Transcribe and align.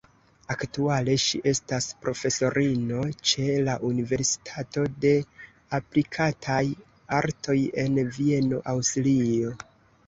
Aktuale 0.53 1.17
ŝi 1.23 1.41
estas 1.51 1.87
profesorino 2.05 3.03
ĉe 3.33 3.45
la 3.67 3.77
Universitato 3.91 4.87
de 5.05 5.13
aplikataj 5.81 6.61
artoj 7.23 7.61
en 7.87 8.05
Vieno, 8.19 8.67
Aŭstrio. 8.77 9.57